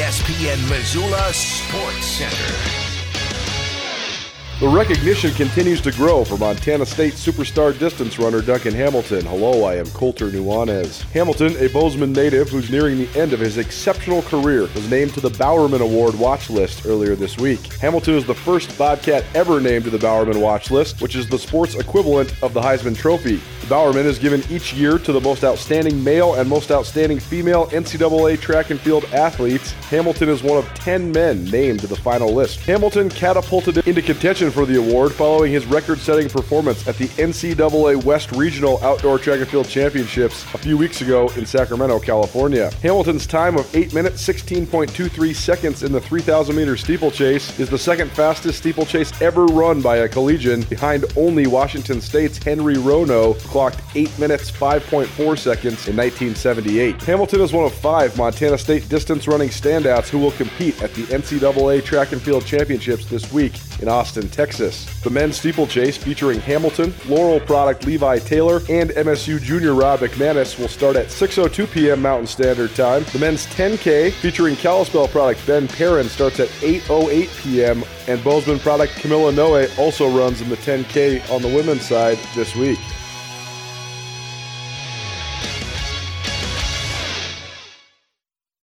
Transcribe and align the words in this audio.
ESPN 0.00 0.70
Missoula 0.70 1.30
Sports 1.30 2.06
Center. 2.06 2.54
The 4.58 4.68
recognition 4.68 5.30
continues 5.34 5.82
to 5.82 5.92
grow 5.92 6.24
for 6.24 6.38
Montana 6.38 6.86
State 6.86 7.12
superstar 7.12 7.78
distance 7.78 8.18
runner 8.18 8.40
Duncan 8.40 8.72
Hamilton. 8.72 9.26
Hello, 9.26 9.64
I 9.64 9.74
am 9.74 9.84
Colter 9.88 10.30
Nuanez. 10.30 11.02
Hamilton, 11.10 11.54
a 11.58 11.68
Bozeman 11.68 12.14
native 12.14 12.48
who's 12.48 12.70
nearing 12.70 12.96
the 12.96 13.20
end 13.20 13.34
of 13.34 13.40
his 13.40 13.58
exceptional 13.58 14.22
career, 14.22 14.62
was 14.62 14.90
named 14.90 15.12
to 15.14 15.20
the 15.20 15.36
Bowerman 15.38 15.82
Award 15.82 16.18
watch 16.18 16.48
list 16.48 16.86
earlier 16.86 17.14
this 17.14 17.36
week. 17.36 17.60
Hamilton 17.74 18.14
is 18.14 18.24
the 18.24 18.34
first 18.34 18.78
Bobcat 18.78 19.26
ever 19.34 19.60
named 19.60 19.84
to 19.84 19.90
the 19.90 19.98
Bowerman 19.98 20.40
watch 20.40 20.70
list, 20.70 21.02
which 21.02 21.14
is 21.14 21.28
the 21.28 21.38
sports 21.38 21.74
equivalent 21.74 22.42
of 22.42 22.54
the 22.54 22.60
Heisman 22.62 22.96
Trophy. 22.96 23.38
Bowerman 23.70 24.04
is 24.04 24.18
given 24.18 24.42
each 24.50 24.72
year 24.72 24.98
to 24.98 25.12
the 25.12 25.20
most 25.20 25.44
outstanding 25.44 26.02
male 26.02 26.34
and 26.34 26.50
most 26.50 26.72
outstanding 26.72 27.20
female 27.20 27.68
NCAA 27.68 28.40
track 28.40 28.70
and 28.70 28.80
field 28.80 29.04
athletes. 29.12 29.70
Hamilton 29.90 30.28
is 30.28 30.42
one 30.42 30.58
of 30.58 30.66
10 30.74 31.12
men 31.12 31.44
named 31.44 31.78
to 31.78 31.86
the 31.86 31.94
final 31.94 32.34
list. 32.34 32.58
Hamilton 32.62 33.08
catapulted 33.08 33.86
into 33.86 34.02
contention 34.02 34.50
for 34.50 34.66
the 34.66 34.76
award 34.76 35.12
following 35.12 35.52
his 35.52 35.66
record 35.66 36.00
setting 36.00 36.28
performance 36.28 36.88
at 36.88 36.96
the 36.96 37.06
NCAA 37.10 38.02
West 38.02 38.32
Regional 38.32 38.82
Outdoor 38.82 39.20
Track 39.20 39.38
and 39.38 39.48
Field 39.48 39.68
Championships 39.68 40.42
a 40.52 40.58
few 40.58 40.76
weeks 40.76 41.00
ago 41.00 41.28
in 41.36 41.46
Sacramento, 41.46 42.00
California. 42.00 42.72
Hamilton's 42.82 43.24
time 43.24 43.56
of 43.56 43.72
8 43.72 43.94
minutes 43.94 44.26
16.23 44.26 45.32
seconds 45.32 45.84
in 45.84 45.92
the 45.92 46.00
3,000 46.00 46.56
meter 46.56 46.76
steeplechase 46.76 47.56
is 47.60 47.70
the 47.70 47.78
second 47.78 48.10
fastest 48.10 48.58
steeplechase 48.58 49.12
ever 49.22 49.46
run 49.46 49.80
by 49.80 49.98
a 49.98 50.08
collegian, 50.08 50.62
behind 50.62 51.04
only 51.16 51.46
Washington 51.46 52.00
State's 52.00 52.38
Henry 52.38 52.76
Rono 52.76 53.34
clocked 53.60 53.82
8 53.94 54.18
minutes 54.18 54.50
5.4 54.50 55.06
seconds 55.38 55.86
in 55.86 55.94
1978. 55.94 57.02
Hamilton 57.02 57.42
is 57.42 57.52
one 57.52 57.66
of 57.66 57.74
five 57.74 58.16
Montana 58.16 58.56
State 58.56 58.88
distance 58.88 59.28
running 59.28 59.50
standouts 59.50 60.08
who 60.08 60.18
will 60.18 60.30
compete 60.30 60.82
at 60.82 60.94
the 60.94 61.02
NCAA 61.02 61.84
Track 61.84 62.12
and 62.12 62.22
Field 62.22 62.46
Championships 62.46 63.04
this 63.04 63.30
week 63.30 63.52
in 63.82 63.88
Austin, 63.88 64.30
Texas. 64.30 64.86
The 65.02 65.10
men's 65.10 65.36
steeplechase 65.36 65.98
featuring 65.98 66.40
Hamilton, 66.40 66.94
Laurel 67.06 67.38
product 67.40 67.84
Levi 67.84 68.20
Taylor, 68.20 68.62
and 68.70 68.90
MSU 68.92 69.38
junior 69.42 69.74
Rob 69.74 70.00
McManus 70.00 70.58
will 70.58 70.68
start 70.68 70.96
at 70.96 71.08
6.02 71.08 71.70
p.m. 71.70 72.00
Mountain 72.00 72.28
Standard 72.28 72.74
Time. 72.74 73.04
The 73.12 73.18
men's 73.18 73.46
10K 73.48 74.10
featuring 74.12 74.56
Kalispell 74.56 75.08
product 75.08 75.46
Ben 75.46 75.68
Perrin 75.68 76.08
starts 76.08 76.40
at 76.40 76.48
8.08 76.60 77.42
p.m. 77.42 77.84
and 78.08 78.24
Bozeman 78.24 78.58
product 78.58 78.94
Camilla 78.96 79.32
Noe 79.32 79.66
also 79.76 80.08
runs 80.08 80.40
in 80.40 80.48
the 80.48 80.56
10K 80.56 81.30
on 81.30 81.42
the 81.42 81.48
women's 81.48 81.86
side 81.86 82.18
this 82.34 82.56
week. 82.56 82.78